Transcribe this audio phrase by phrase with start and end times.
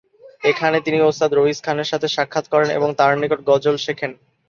[0.43, 4.11] এখানে তিনি ওস্তাদ রইস খানের সাথে সাক্ষাৎ করেন এবং তাঁর নিকট গজল শেখেন।